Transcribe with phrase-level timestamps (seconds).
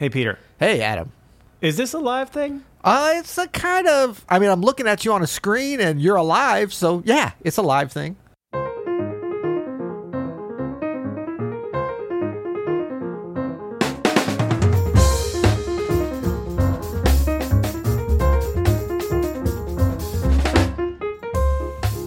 [0.00, 0.38] Hey, Peter.
[0.58, 1.12] Hey, Adam.
[1.60, 2.64] Is this a live thing?
[2.82, 4.24] Uh, it's a kind of.
[4.30, 7.58] I mean, I'm looking at you on a screen, and you're alive, so yeah, it's
[7.58, 8.16] a live thing.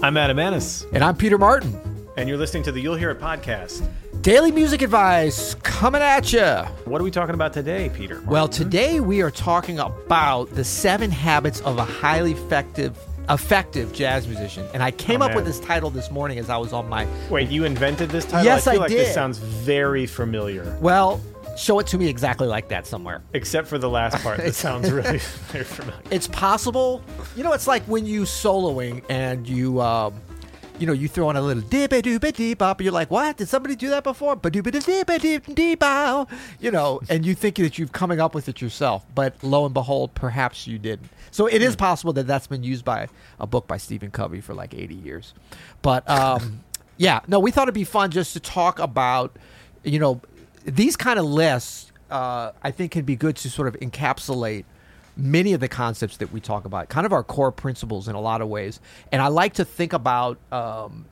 [0.01, 1.79] I'm Adam Maness, And I'm Peter Martin.
[2.17, 3.87] and you're listening to the You'll Hear It podcast.
[4.23, 6.45] Daily music advice coming at you.
[6.85, 8.21] What are we talking about today, Peter?
[8.25, 12.97] Well, today we are talking about the seven habits of a highly effective
[13.29, 14.65] effective jazz musician.
[14.73, 17.05] And I came Oh, up with this title this morning as I was on my
[17.29, 18.45] Wait, you invented this title?
[18.45, 19.13] Yes, I feel I like this did.
[19.13, 21.21] sounds very familiar, well,
[21.57, 23.21] show it to me exactly like that somewhere.
[23.33, 24.37] except for the last part.
[24.39, 25.17] That sounds really
[25.51, 26.01] very familiar.
[26.11, 27.01] It's possible.
[27.35, 30.13] You know, it's like when you soloing and you, um,
[30.79, 32.81] you know, you throw in a little dip a doop a dee bop.
[32.81, 33.37] You're like, what?
[33.37, 34.35] Did somebody do that before?
[34.35, 36.27] Ba doop a dip a dip dee bow.
[36.59, 39.73] You know, and you think that you've coming up with it yourself, but lo and
[39.73, 41.09] behold, perhaps you didn't.
[41.31, 43.07] So it is possible that that's been used by
[43.39, 45.33] a book by Stephen Covey for like 80 years.
[45.81, 46.61] But um,
[46.97, 49.35] yeah, no, we thought it'd be fun just to talk about,
[49.83, 50.21] you know,
[50.65, 51.91] these kind of lists.
[52.09, 54.65] Uh, I think can be good to sort of encapsulate
[55.15, 58.21] many of the concepts that we talk about, kind of our core principles in a
[58.21, 58.79] lot of ways.
[59.11, 61.05] And I like to think about, um,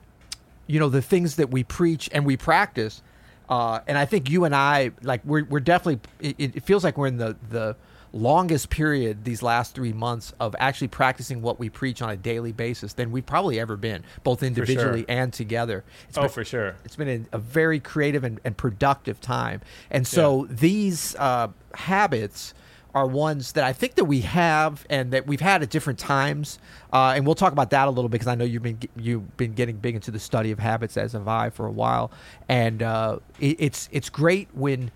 [0.66, 3.02] you know, the things that we preach and we practice.
[3.48, 6.96] Uh, and I think you and I, like, we're, we're definitely, it, it feels like
[6.96, 7.76] we're in the, the
[8.14, 12.52] longest period these last three months of actually practicing what we preach on a daily
[12.52, 15.84] basis than we've probably ever been, both individually and together.
[16.08, 16.74] It's Oh, been- for sure.
[16.84, 19.60] it's been a, a very creative and, and productive time.
[19.90, 22.52] And so these uh, habits
[22.94, 26.58] are ones that I think that we have and that we've had at different times.
[26.92, 29.36] Uh, and we'll talk about that a little bit because I know you've been you've
[29.36, 32.10] been getting big into the study of habits as have I for a while.
[32.48, 34.90] And uh, it, it's it's great when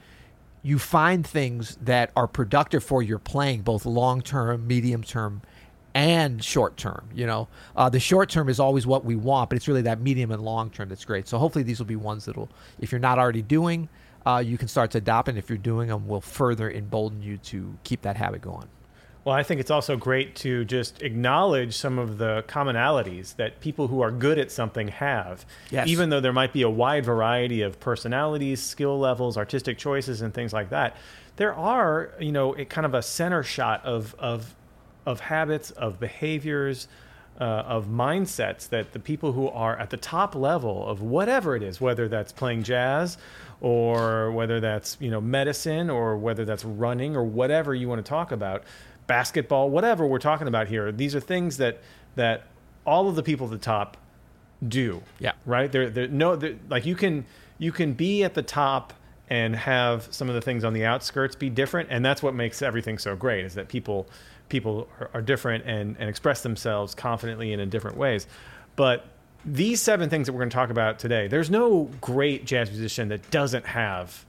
[0.63, 5.41] you find things that are productive for your playing, both long term, medium term,
[5.95, 7.09] and short term.
[7.15, 10.01] You know, uh, the short term is always what we want, but it's really that
[10.01, 11.29] medium and long term that's great.
[11.29, 12.51] So hopefully these will be ones that'll,
[12.81, 13.89] if you're not already doing,
[14.27, 17.39] uh, you can start to adopt, and if you're doing them, will further embolden you
[17.39, 18.69] to keep that habit going.
[19.25, 23.89] Well, I think it's also great to just acknowledge some of the commonalities that people
[23.89, 25.45] who are good at something have.
[25.71, 25.89] Yes.
[25.89, 30.33] Even though there might be a wide variety of personalities, skill levels, artistic choices, and
[30.33, 30.97] things like that,
[31.37, 34.55] there are, you know, a kind of a center shot of of
[35.07, 36.87] of habits, of behaviors,
[37.41, 41.63] uh, of mindsets that the people who are at the top level of whatever it
[41.63, 43.19] is, whether that's playing jazz
[43.61, 48.09] or whether that's you know medicine or whether that's running or whatever you want to
[48.09, 48.65] talk about,
[49.07, 51.81] basketball, whatever we're talking about here, these are things that
[52.15, 52.45] that
[52.87, 53.97] all of the people at the top
[54.67, 55.03] do.
[55.19, 55.33] Yeah.
[55.45, 55.71] Right.
[55.71, 55.91] There.
[55.91, 56.09] There.
[56.09, 56.37] No.
[56.37, 57.27] There, like you can
[57.59, 58.93] you can be at the top
[59.29, 62.63] and have some of the things on the outskirts be different, and that's what makes
[62.63, 63.45] everything so great.
[63.45, 64.09] Is that people
[64.49, 68.27] people are, are different and and express themselves confidently and in different ways.
[68.77, 69.07] But
[69.45, 73.09] these seven things that we're going to talk about today, there's no great jazz musician
[73.09, 74.25] that doesn't have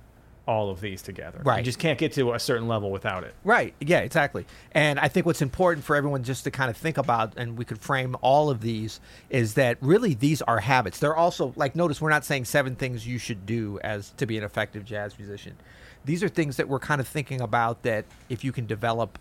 [0.47, 1.41] all of these together.
[1.43, 1.57] Right.
[1.57, 3.33] You just can't get to a certain level without it.
[3.43, 3.73] Right.
[3.81, 4.45] Yeah, exactly.
[4.71, 7.65] And I think what's important for everyone just to kind of think about, and we
[7.65, 10.99] could frame all of these, is that really these are habits.
[10.99, 14.37] They're also, like, notice we're not saying seven things you should do as to be
[14.37, 15.57] an effective jazz musician.
[16.05, 19.19] These are things that we're kind of thinking about that if you can develop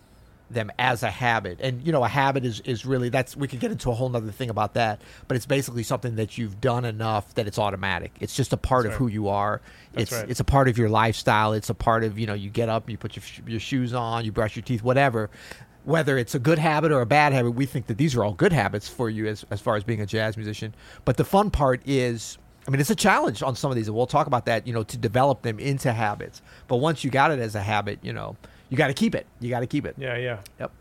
[0.51, 3.59] them as a habit and you know a habit is is really that's we could
[3.59, 6.85] get into a whole nother thing about that but it's basically something that you've done
[6.85, 9.07] enough that it's automatic it's just a part That's of right.
[9.07, 9.61] who you are
[9.93, 10.31] That's it's right.
[10.31, 12.89] it's a part of your lifestyle it's a part of you know you get up
[12.89, 15.31] you put your, your shoes on you brush your teeth whatever
[15.85, 18.35] whether it's a good habit or a bad habit we think that these are all
[18.35, 20.75] good habits for you as, as far as being a jazz musician
[21.05, 23.97] but the fun part is I mean, it's a challenge on some of these, and
[23.97, 24.67] we'll talk about that.
[24.67, 26.43] You know, to develop them into habits.
[26.67, 28.37] But once you got it as a habit, you know,
[28.69, 29.27] you got to keep it.
[29.41, 29.95] You got to keep it.
[29.99, 30.17] Yeah.
[30.17, 30.39] Yeah.
[30.61, 30.73] Yep.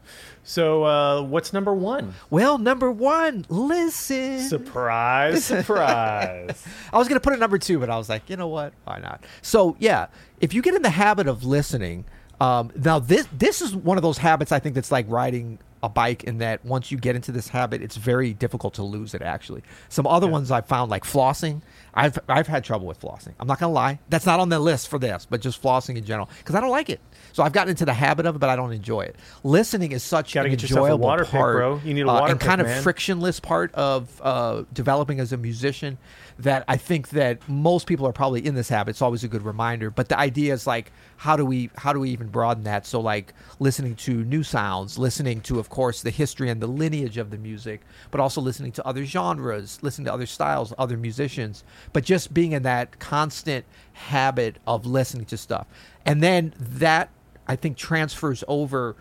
[0.43, 2.13] So uh, what's number one?
[2.29, 4.39] Well, number one, listen.
[4.41, 5.45] Surprise!
[5.45, 6.63] Surprise!
[6.93, 8.73] I was going to put it number two, but I was like, you know what?
[8.83, 9.23] Why not?
[9.41, 10.07] So, yeah,
[10.39, 12.05] if you get in the habit of listening,
[12.39, 15.89] um, now this this is one of those habits I think that's like riding a
[15.89, 19.21] bike in that once you get into this habit, it's very difficult to lose it.
[19.21, 21.61] Actually, some other ones I found like flossing.
[21.93, 23.33] I've I've had trouble with flossing.
[23.39, 23.99] I'm not gonna lie.
[24.09, 26.71] That's not on the list for this, but just flossing in general because I don't
[26.71, 26.99] like it.
[27.35, 29.17] So I've gotten into the habit of it, but I don't enjoy it.
[29.43, 31.81] Listening is such Gotta an get yourself a enjoyable water pick, part, bro.
[31.83, 32.81] You need a uh, water and pick, kind of man.
[32.81, 35.97] frictionless part of uh, developing as a musician
[36.39, 38.91] that I think that most people are probably in this habit.
[38.91, 39.89] It's always a good reminder.
[39.89, 42.85] But the idea is like, how do we how do we even broaden that?
[42.85, 47.17] So like listening to new sounds, listening to of course the history and the lineage
[47.17, 51.65] of the music, but also listening to other genres, listening to other styles, other musicians,
[51.91, 55.67] but just being in that constant habit of listening to stuff.
[56.05, 57.09] And then that
[57.47, 58.95] I think transfers over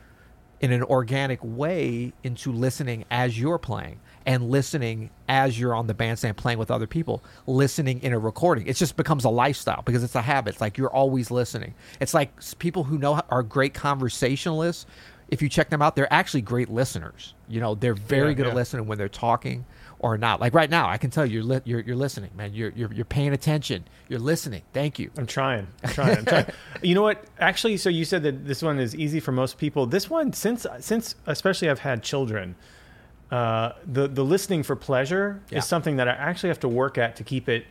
[0.60, 5.94] in an organic way into listening as you're playing and listening as you're on the
[5.94, 8.66] bandstand playing with other people, listening in a recording.
[8.66, 10.54] It just becomes a lifestyle because it's a habit.
[10.54, 11.74] It's like you're always listening.
[12.00, 14.86] It's like people who know are great conversationalists.
[15.28, 17.34] If you check them out, they're actually great listeners.
[17.48, 19.66] You know, they're very Yeah, good at listening when they're talking
[20.04, 20.38] or not.
[20.40, 22.52] Like right now, I can tell you're li- you're, you're listening, man.
[22.52, 23.84] You're, you're you're paying attention.
[24.08, 24.62] You're listening.
[24.74, 25.10] Thank you.
[25.16, 25.66] I'm trying.
[25.82, 26.18] I'm trying.
[26.18, 26.46] I'm trying.
[26.82, 27.24] You know what?
[27.38, 29.86] Actually, so you said that this one is easy for most people.
[29.86, 32.54] This one, since since especially I've had children,
[33.30, 35.58] uh, the the listening for pleasure Yeah.
[35.58, 37.64] is something that I actually have to work at to keep it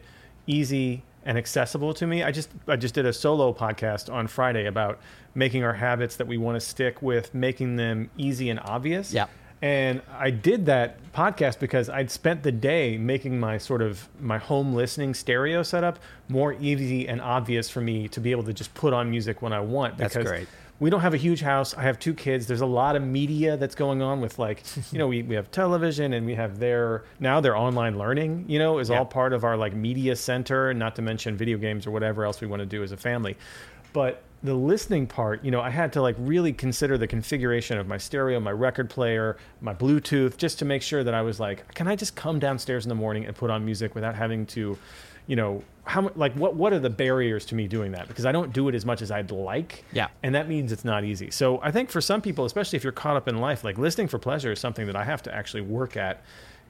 [0.48, 2.24] easy and accessible to me.
[2.24, 5.00] I just I just did a solo podcast on Friday about
[5.36, 9.14] making our habits that we want to stick with, making them easy and obvious.
[9.14, 9.28] Yeah.
[9.64, 14.38] And I did that podcast because I'd spent the day making my sort of my
[14.38, 18.74] home listening stereo setup more easy and obvious for me to be able to just
[18.74, 19.98] put on music when I want.
[19.98, 20.48] That's Because great.
[20.84, 21.74] We don't have a huge house.
[21.74, 22.46] I have two kids.
[22.46, 25.50] There's a lot of media that's going on with like, you know, we, we have
[25.50, 29.00] television and we have their now their online learning, you know, is Yeah.
[29.00, 32.42] all part of our like media center, not to mention video games or whatever else
[32.42, 33.38] we want to do as a family.
[33.94, 37.88] But the listening part, you know, I had to like really consider the configuration of
[37.88, 41.74] my stereo, my record player, my Bluetooth, just to make sure that I was like,
[41.76, 44.78] can I just come downstairs in the morning and put on music without having to,
[45.28, 48.08] you know, how like what what are the barriers to me doing that?
[48.08, 49.84] Because I don't do it as much as I'd like.
[49.92, 50.08] Yeah.
[50.24, 51.30] And that means it's not easy.
[51.32, 54.08] So I think for some people, especially if you're caught up in life, like listening
[54.08, 56.22] for pleasure is something that I have to actually work at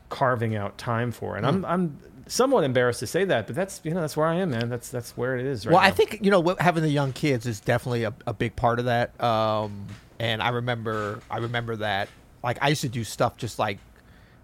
[0.09, 1.35] carving out time for.
[1.35, 1.50] And Hmm.
[1.50, 4.51] I'm I'm somewhat embarrassed to say that, but that's you know that's where I am,
[4.51, 4.69] man.
[4.69, 7.45] That's that's where it is right well, I think you know having the young kids
[7.45, 9.21] is definitely a, a big part of that.
[9.21, 9.88] Um,
[10.19, 12.07] and I remember, I remember that.
[12.44, 13.77] Like I used to do stuff just like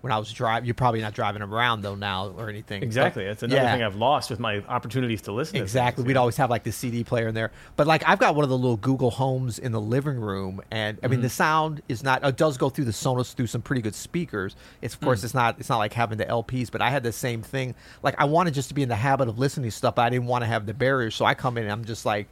[0.02, 0.66] when I was driving.
[0.66, 2.82] You're probably not driving around though now or anything.
[2.84, 3.24] Exactly.
[3.26, 3.74] But- That's another yeah.
[3.74, 5.58] thing I've lost with my opportunities to listen.
[5.58, 6.04] Exactly.
[6.04, 7.52] things, We'd always have like the CD player in there.
[7.76, 10.98] But like I've got one of the little Google Homes in the living room and
[10.98, 11.12] I Mm-hmm.
[11.12, 13.96] mean the sound is not it does go through the Sonos through some pretty good
[13.96, 14.56] speakers.
[14.82, 15.04] It's of Mm.
[15.06, 17.76] course it's not it's not like having the LPs, but I had the same thing.
[18.04, 20.10] Like I wanted just to be in the habit of listening to stuff, but I
[20.10, 21.16] didn't want to have the barriers.
[21.16, 22.28] So I come in and I'm just like,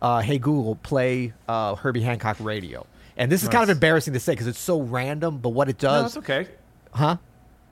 [0.00, 2.86] uh, hey Google, play uh, Herbie Hancock radio.
[3.16, 5.76] And this is kind of embarrassing to say because it's so random, but what it
[5.78, 6.48] does, that's okay.
[6.92, 7.16] Huh?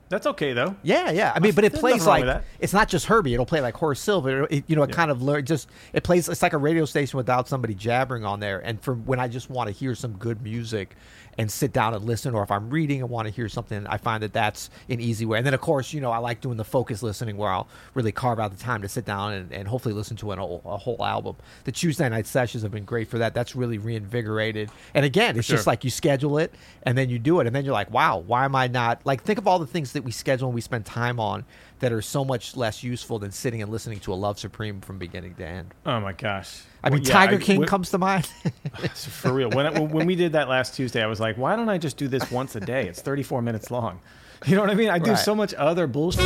[0.09, 0.77] That's okay though.
[0.83, 1.33] Yeah, yeah.
[1.35, 3.35] I mean, but it There's plays like it's not just Herbie.
[3.35, 4.47] It'll play like Horace Silver.
[4.51, 4.97] It, you know, it Yeah.
[4.97, 6.29] kind of just it plays.
[6.29, 8.61] It's like a radio station without somebody jabbering on there.
[8.61, 10.95] And for when I just want to hear some good music
[11.39, 13.99] and sit down and listen, or if I'm reading and want to hear something, I
[13.99, 15.37] find that that's an easy way.
[15.37, 18.11] And then of course, you know, I like doing the focus listening where I'll really
[18.13, 20.77] carve out the time to sit down and, and hopefully listen to an, a, a
[20.79, 21.37] whole album.
[21.65, 23.35] The Tuesday night sessions have been great for that.
[23.35, 24.71] That's really reinvigorated.
[24.95, 26.55] And again, it's just like you schedule it
[26.85, 29.23] and then you do it, and then you're like, wow, why am I not like?
[29.23, 31.45] Think of all the things that we schedule and we spend time on
[31.81, 34.99] that are so much less useful than sitting and listening to a Love Supreme from
[34.99, 35.75] beginning to end.
[35.85, 36.63] Oh my gosh.
[36.85, 38.27] I mean, Well, yeah, Tiger I- King comes to mind.
[38.95, 39.51] for real.
[39.51, 41.97] When I, when we did that last Tuesday, I was like, why don't I just
[41.97, 42.87] do this once a day?
[42.89, 44.01] It's 34 minutes long.
[44.47, 44.91] You know what I mean?
[44.91, 45.19] I do Right.
[45.19, 46.23] so much other bullshit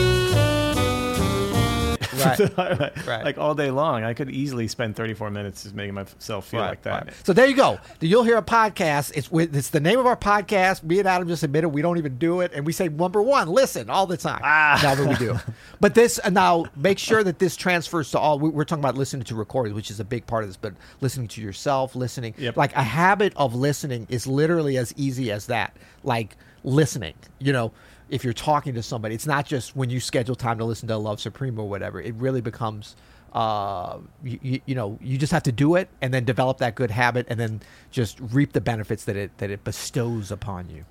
[2.58, 3.06] right.
[3.06, 3.24] Right.
[3.24, 4.04] like all day long.
[4.04, 7.06] I could easily spend 34 minutes just making myself feel like that.
[7.06, 7.14] right.
[7.24, 7.78] So there you go.
[8.00, 9.12] You'll hear a podcast.
[9.14, 10.82] It's with, it's the name of our podcast.
[10.82, 13.48] Me and Adam just admitted we don't even do it, and we say number one,
[13.48, 14.40] listen all the time.
[14.44, 14.80] Ah.
[14.82, 15.38] Now that we do,
[15.80, 18.38] but this now make sure that this transfers to all.
[18.38, 20.74] we- We're talking about listening to recordings, which is a big part of this, but
[21.00, 22.34] listening to yourself, listening.
[22.38, 22.56] Yep.
[22.56, 25.76] Like a habit of listening is literally as easy as that.
[26.02, 27.72] Like listening, you know.
[28.10, 30.96] If you're talking to somebody, it's not just when you schedule time to listen to
[30.96, 32.00] Love Supreme or whatever.
[32.00, 32.96] It really becomes
[33.32, 36.90] uh, you, you, know you just have to do it and then develop that good
[36.90, 40.84] habit and then just reap the benefits that it that it bestows upon you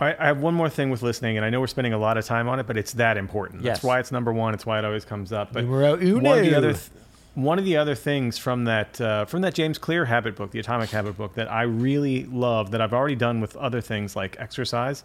[0.00, 2.16] I, I have one more thing with listening, and I know we're spending a lot
[2.16, 3.62] of time on it, but it's that important.
[3.62, 3.76] Yes.
[3.76, 4.54] That's why it's number one.
[4.54, 5.52] It's why it always comes up.
[5.52, 6.90] But Numero one of the other th-
[7.34, 10.58] one of the other things from that uh, from that James Clear habit book, the
[10.58, 14.36] Atomic Habit book, that I really love that I've already done with other things like
[14.38, 15.04] exercise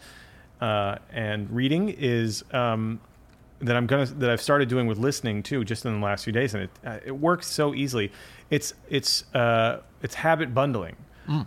[0.62, 3.00] uh, and reading is um,
[3.60, 6.34] that I'm gonna that I've started doing with listening too, just in the last few
[6.34, 8.12] days, and it uh, it works so easily.
[8.50, 10.96] It's it's uh, it's habit bundling,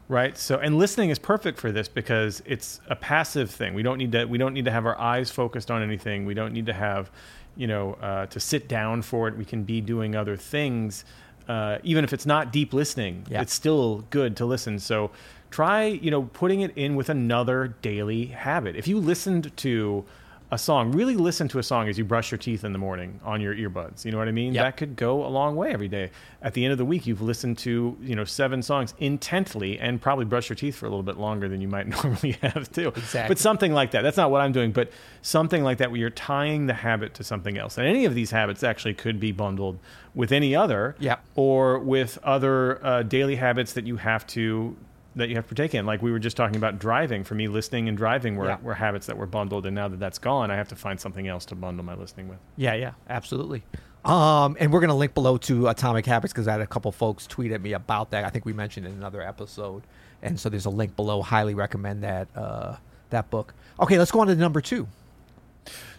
[0.08, 0.36] right?
[0.36, 3.74] So and listening is perfect for this because it's a passive thing.
[3.74, 6.24] We don't need to we don't need to have our eyes focused on anything.
[6.26, 7.10] We don't need to have
[7.56, 9.36] you know uh, to sit down for it.
[9.36, 11.04] We can be doing other things.
[11.48, 13.40] Uh, even if it's not deep listening, Yeah.
[13.40, 14.78] it's still good to listen.
[14.78, 15.10] So
[15.50, 18.76] try, you know, putting it in with another daily habit.
[18.76, 20.04] If you listened to
[20.50, 20.92] a song.
[20.92, 23.54] Really listen to a song as you brush your teeth in the morning on your
[23.54, 24.04] earbuds.
[24.06, 24.54] You know what I mean?
[24.54, 24.64] Yep.
[24.64, 26.10] That could go a long way every day.
[26.40, 30.00] At the end of the week, you've listened to you know seven songs intently and
[30.00, 32.88] probably brush your teeth for a little bit longer than you might normally have to.
[32.88, 33.28] Exactly.
[33.34, 34.02] But something like that.
[34.02, 34.90] That's not what I'm doing, but
[35.20, 37.76] something like that where you're tying the habit to something else.
[37.76, 39.78] And any of these habits actually could be bundled
[40.14, 41.22] with any other, Yep.
[41.34, 44.76] or with other uh, daily habits that you have to
[45.18, 45.86] that you have to partake in.
[45.86, 47.22] Like we were just talking about driving.
[47.24, 48.58] For me, listening and driving were, Yeah.
[48.62, 51.28] were habits that were bundled, and now that that's gone, I have to find something
[51.28, 52.38] else to bundle my listening with.
[52.56, 53.62] Yeah, yeah, absolutely.
[54.04, 57.26] Um, and we're gonna link below to Atomic Habits because I had a couple folks
[57.26, 58.24] tweet at me about that.
[58.24, 59.82] I think we mentioned in another episode,
[60.22, 61.20] and so there's a link below.
[61.22, 62.76] Highly recommend that uh,
[63.10, 63.54] that book.
[63.80, 64.86] Okay, let's go on to number two.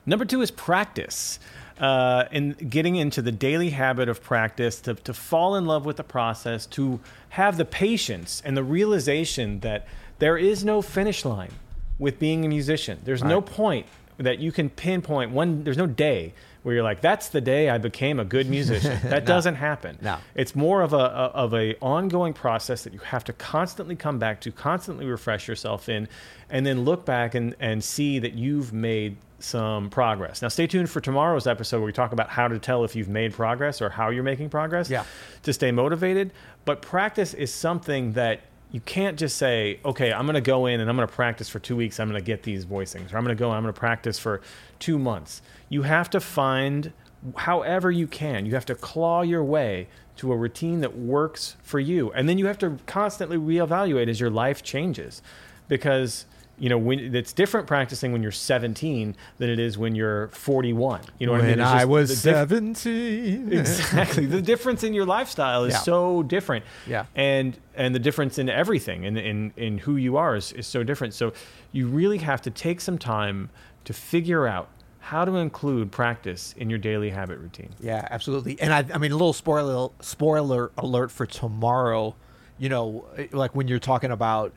[0.05, 1.39] Number two is practice.
[1.79, 5.95] Uh, and getting into the daily habit of practice, to, to fall in love with
[5.95, 9.87] the process, to have the patience and the realization that
[10.19, 11.53] there is no finish line
[11.97, 12.99] with being a musician.
[13.05, 13.85] There's no point
[14.17, 16.33] that you can pinpoint one, there's no day
[16.63, 18.99] where you're like, that's the day I became a good musician.
[19.09, 19.97] That doesn't happen.
[20.01, 20.17] No.
[20.35, 20.99] It's more of a, a
[21.33, 25.87] of a ongoing process that you have to constantly come back to, constantly refresh yourself
[25.89, 26.07] in,
[26.49, 30.41] and then look back and, and see that you've made some progress.
[30.41, 33.07] Now, stay tuned for tomorrow's episode where we talk about how to tell if you've
[33.07, 35.05] made progress or how you're making progress Yeah.
[35.43, 36.31] to stay motivated.
[36.65, 40.79] But practice is something that you can't just say, okay, I'm going to go in
[40.79, 41.99] and I'm going to practice for two weeks.
[41.99, 43.79] I'm going to get these voicings, or I'm going to go and I'm going to
[43.79, 44.41] practice for
[44.77, 45.41] two months.
[45.69, 46.93] You have to find,
[47.35, 51.79] however you can, you have to claw your way to a routine that works for
[51.79, 52.11] you.
[52.11, 55.21] And then you have to constantly reevaluate as your life changes
[55.67, 56.25] because
[56.59, 61.01] you know when it's different practicing when you're 17 than it is when you're 41
[61.17, 64.93] you know what i mean when I was the diff- seventeen, exactly the difference in
[64.93, 65.79] your lifestyle is Yeah.
[65.79, 67.05] so different Yeah.
[67.15, 70.83] and and the difference in everything in in, in who you are is, is so
[70.83, 71.33] different so
[71.71, 73.49] you really have to take some time
[73.85, 74.67] to figure out
[74.99, 78.59] how to include practice in your daily habit routine Yeah, absolutely.
[78.61, 82.15] And I, I mean, a little spoiler spoiler alert for tomorrow.
[82.59, 84.51] You know, like when you're talking about,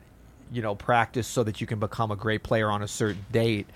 [0.51, 3.67] you know, practice so that you can become a great player on a certain date.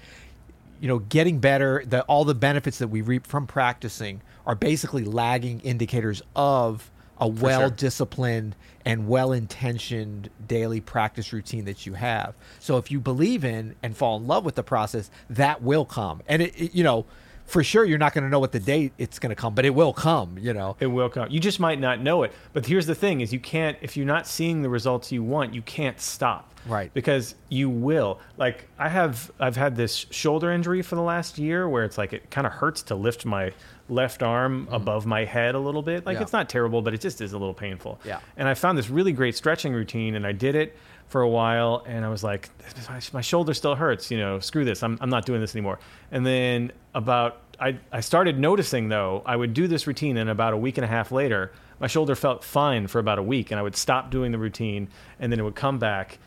[0.79, 1.83] You know, getting better.
[1.85, 7.27] The all the benefits that we reap from practicing are basically lagging indicators of a
[7.27, 8.55] well disciplined
[8.85, 12.35] and well intentioned daily practice routine that you have.
[12.59, 16.21] So if you believe in and fall in love with the process, that will come.
[16.27, 17.05] And it, it- you know,
[17.47, 19.65] for sure you're not going to know what the date it's going to come, but
[19.65, 20.75] it will come, you know.
[20.79, 23.39] it will come you just might not know it but here's the thing is you
[23.39, 26.93] can't if you're not seeing the results you want you can't stop Right.
[26.93, 31.69] because you will like i have i've had this shoulder injury for the last year
[31.69, 33.53] where it's like it kind of hurts to lift my
[33.87, 36.19] left arm above my head a little bit like Mm-hmm.
[36.19, 36.23] Yeah.
[36.23, 38.19] it's not terrible but it just is a little painful Yeah.
[38.35, 40.75] and i found this really great stretching routine and i did it
[41.07, 42.49] for a while and i was like
[43.13, 45.79] my, shoulder still hurts you know screw this I'm, I'm not doing this anymore.
[46.11, 50.53] And then about I, I started noticing though i would do this routine and about
[50.53, 53.59] a week and a half later my shoulder felt fine for about a week and
[53.59, 56.19] i would stop doing the routine and then it would come back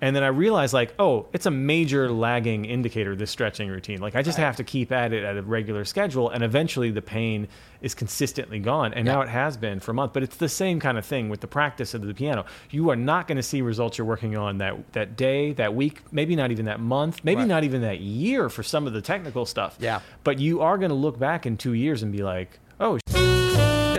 [0.00, 4.00] and then I realized, like, oh, it's a major lagging indicator, this stretching routine.
[4.00, 7.00] Like, I just have to keep at it at a regular schedule, and eventually the
[7.02, 7.48] pain
[7.80, 8.92] is consistently gone.
[8.94, 10.12] And now it has been for a month.
[10.12, 12.44] But it's the same kind of thing with the practice of the piano.
[12.70, 16.00] You are not going to see results you're working on that, that day, that week,
[16.12, 17.48] maybe not even that month, maybe Right.
[17.48, 19.76] not even that year for some of the technical stuff.
[19.78, 20.00] Yeah.
[20.24, 22.58] But you are going to look back in two years and be like,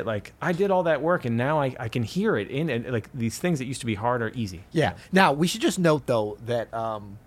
[0.08, 2.92] like I did all that work and now I, I can hear it in and
[2.92, 4.64] like these things that used to be hard are easy.
[4.72, 4.94] Yeah.
[5.12, 7.20] Now we should just note though that um,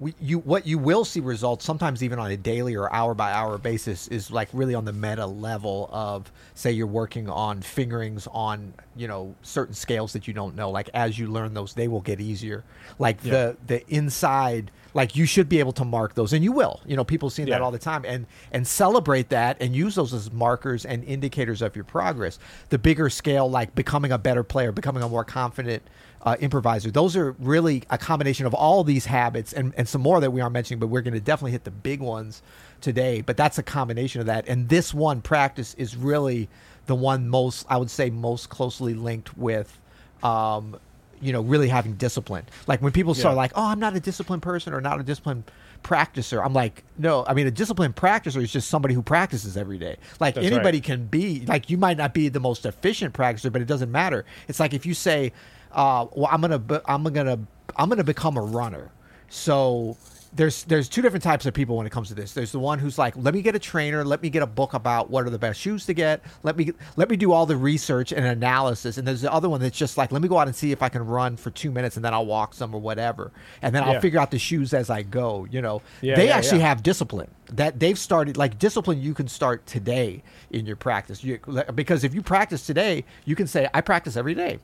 [0.00, 3.32] we you what you will see results sometimes even on a daily or hour by
[3.32, 8.26] hour basis is like really on the meta level of say you're working on fingerings
[8.32, 10.70] on you know certain scales that you don't know.
[10.70, 12.64] Like as you learn those, they will get easier.
[12.98, 14.72] Like the the inside.
[14.94, 16.80] Like you should be able to mark those, and you will.
[16.86, 17.58] You know, people see that Yeah.
[17.60, 21.74] all the time, and and celebrate that, and use those as markers and indicators of
[21.74, 22.38] your progress.
[22.68, 25.82] The bigger scale, like becoming a better player, becoming a more confident
[26.24, 26.90] uh, improviser.
[26.90, 30.40] Those are really a combination of all these habits and, and some more that we
[30.40, 32.42] aren't mentioning, but we're going to definitely hit the big ones
[32.80, 33.22] today.
[33.22, 34.46] But that's a combination of that.
[34.46, 36.48] And this one practice is really
[36.86, 39.80] the one most, I would say, most closely linked with.
[40.22, 40.78] Um,
[41.22, 42.44] you know, really having discipline.
[42.66, 45.44] Like when people start like, "Oh, I'm not a disciplined person or not a disciplined
[45.84, 49.78] practicer," I'm like, "No, I mean a disciplined practicer is just somebody who practices every
[49.78, 49.96] day.
[50.20, 50.54] Like That's right.
[50.54, 53.90] anybody can be like you might not be the most efficient practicer, but it doesn't
[53.90, 54.24] matter.
[54.48, 55.32] It's like if you say,
[55.70, 57.38] uh, "Well, I'm gonna, I'm gonna,
[57.76, 58.90] I'm gonna become a runner,"
[59.28, 59.96] so
[60.34, 62.32] there's there's two different types of people when it comes to this.
[62.32, 64.72] There's the one who's like, let me get a trainer, let me get a book
[64.72, 67.56] about what are the best shoes to get, let me let me do all the
[67.56, 68.96] research and analysis.
[68.96, 70.82] And there's the other one that's just like, let me go out and see if
[70.82, 73.82] I can run for two minutes and then I'll walk some or whatever, and then
[73.82, 74.00] I'll Yeah.
[74.00, 75.46] figure out the shoes as I go.
[75.50, 79.28] You know, Yeah, they yeah, actually have discipline that they've started like discipline you can
[79.28, 81.38] start today in your practice you,
[81.74, 84.58] because if you practice today you can say i practice every day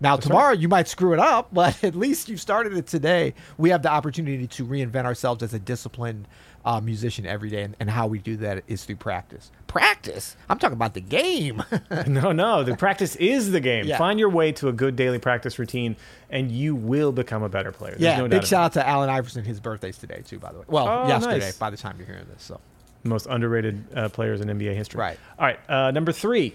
[0.00, 3.70] now tomorrow you might screw it up but at least you started it today we
[3.70, 6.26] have the opportunity to reinvent ourselves as a disciplined
[6.64, 10.58] uh, musician every day and, and how we do that is through practice practice i'm
[10.58, 11.62] talking about the game
[12.06, 12.62] No, no.
[12.62, 13.86] The practice is the game.
[13.86, 13.98] Yeah.
[13.98, 15.96] Find your way to a good daily practice routine,
[16.30, 17.92] and you will become a better player.
[17.92, 20.52] There's yeah no big doubt shout out to Allen Iverson his birthday's today too by
[20.52, 21.58] the way well Oh, yesterday nice.
[21.58, 22.60] by the time you're hearing this so.
[23.04, 24.98] Most underrated uh, players in NBA history.
[24.98, 25.18] Right.
[25.38, 25.60] All right.
[25.70, 26.54] Uh, number three.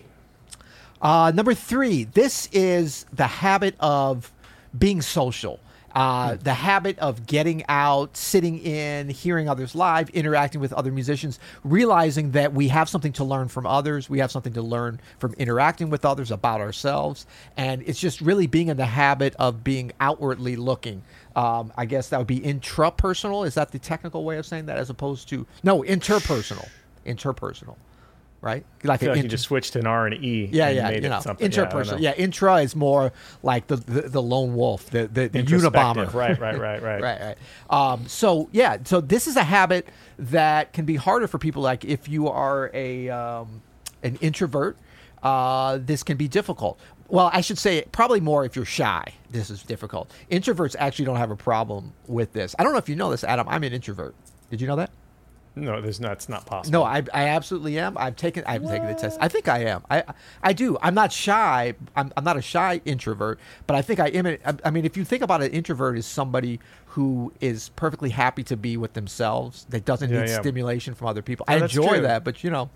[1.01, 4.31] Uh, number three, this is the habit of
[4.77, 5.59] being social.
[5.93, 11.37] Uh, the habit of getting out, sitting in, hearing others live, interacting with other musicians,
[11.65, 14.09] realizing that we have something to learn from others.
[14.09, 17.25] We have something to learn from interacting with others about ourselves.
[17.57, 21.01] And it's just really being in the habit of being outwardly looking.
[21.35, 23.45] Um, I guess that would be intrapersonal.
[23.45, 26.69] Is that the technical way of saying that as opposed to, no, interpersonal.
[27.05, 27.75] Interpersonal.
[28.41, 28.65] Right?
[28.85, 30.49] I feel like you inter- just switched an R and E.
[30.51, 31.51] yeah, and yeah, made you it know, something.
[31.51, 31.91] Yeah, interpersonal.
[31.91, 31.97] know.
[31.97, 35.43] Yeah, intra is more like the the, the lone wolf, the the, the.
[35.43, 36.11] Unabomber.
[36.11, 37.01] Right, right, right, right.
[37.01, 37.37] right, right.
[37.69, 41.61] Um, so yeah, so this is a habit that can be harder for people.
[41.61, 43.61] Like if you are a um,
[44.01, 44.75] an introvert,
[45.21, 46.79] uh, this can be difficult.
[47.09, 49.03] Well, I should say probably more if you're shy.
[49.29, 50.11] This is difficult.
[50.31, 52.55] Introverts actually don't have a problem with this.
[52.57, 53.47] I don't know if you know this, Adam.
[53.49, 54.15] I'm an introvert.
[54.49, 54.89] Did you know that?
[55.53, 56.13] No, there's not.
[56.13, 56.79] It's not possible.
[56.79, 57.97] No, I, I absolutely am.
[57.97, 59.17] I've taken I've taken the test.
[59.19, 59.83] I think I am.
[59.89, 60.03] I
[60.41, 60.77] I do.
[60.81, 61.73] I'm not shy.
[61.95, 64.25] I'm, I'm not a shy introvert, but I think I am.
[64.27, 68.43] a- I, mean, if you think about an introvert as somebody who is perfectly happy
[68.43, 70.39] to be with themselves, that doesn't Yeah, need yeah.
[70.39, 71.45] stimulation from other people.
[71.49, 72.01] No, I enjoy true.
[72.01, 72.69] that, but you know,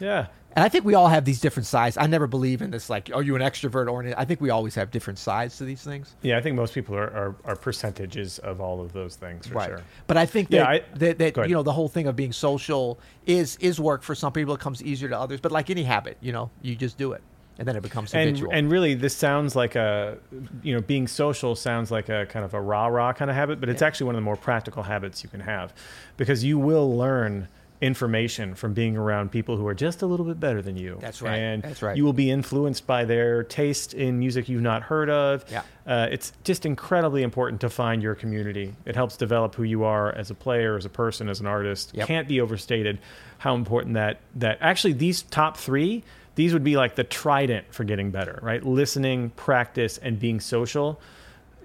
[0.00, 0.26] Yeah.
[0.56, 1.98] And I think we all have these different sides.
[1.98, 4.14] I never believe in this like, are you an extrovert or an?
[4.14, 6.16] I think we always have different sides to these things.
[6.22, 9.62] Yeah, I think most people are, are, are percentages of all of those things for
[9.62, 9.82] sure.
[10.06, 12.32] But I think that Yeah, I- that, that you know the whole thing of being
[12.32, 14.54] social is is work for some people.
[14.54, 15.40] It comes easier to others.
[15.40, 17.22] But like any habit, you know, you just do it,
[17.58, 20.16] and then it becomes And and really, this sounds like a
[20.62, 23.60] you know being social sounds like a kind of a rah rah kind of habit,
[23.60, 23.88] but it's Yeah.
[23.88, 25.74] actually one of the more practical habits you can have,
[26.16, 27.48] because you will learn
[27.80, 30.98] information from being around people who are just a little bit better than you.
[31.00, 31.36] That's right.
[31.36, 31.96] And That's right.
[31.96, 35.44] You will be influenced by their taste in music you've not heard of.
[35.50, 35.62] Yeah.
[35.86, 38.74] Uh, it's just incredibly important to find your community.
[38.84, 41.92] It helps develop who you are as a player, as a person, as an artist.
[41.94, 42.06] Yep.
[42.08, 42.98] Can't be overstated
[43.38, 46.02] how important that that actually these top three
[46.36, 48.62] these would be like the trident for getting better, right?
[48.62, 51.00] Listening, practice, and being social.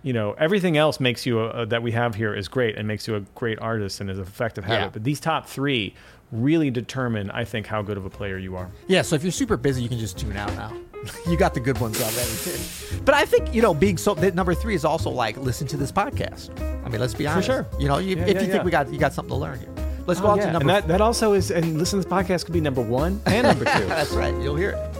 [0.04, 3.08] You know, everything else makes you a, that we have here is great and makes
[3.08, 4.86] you a great artist and is an effective habit.
[4.86, 4.90] Yeah.
[4.90, 5.94] But these top three
[6.32, 8.70] really determine, I think, how good of a player you are.
[8.88, 10.74] yeah, so if you're super busy, you can just tune out now.
[11.28, 12.30] you got the good ones already.
[12.44, 13.02] Too.
[13.04, 14.14] But I think you know being so.
[14.14, 16.52] That number three is also like listen to this podcast.
[16.86, 17.48] I mean, let's be honest.
[17.48, 17.68] For sure.
[17.80, 19.60] You know, you, Yeah, if yeah, you think we got you got something to learn
[19.60, 19.74] here,
[20.06, 20.60] let's oh, go on to number.
[20.60, 23.48] and that, that also is, and listen to this podcast could be number one and
[23.48, 23.86] number two.
[23.86, 24.34] That's right.
[24.42, 24.91] You'll hear it.